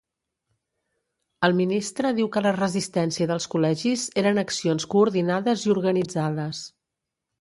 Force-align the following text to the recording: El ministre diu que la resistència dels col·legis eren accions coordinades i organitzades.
El 1.47 1.53
ministre 1.59 2.11
diu 2.19 2.29
que 2.37 2.43
la 2.45 2.55
resistència 2.57 3.27
dels 3.33 3.47
col·legis 3.57 4.07
eren 4.23 4.43
accions 4.45 4.89
coordinades 4.95 5.67
i 5.69 5.75
organitzades. 5.79 6.65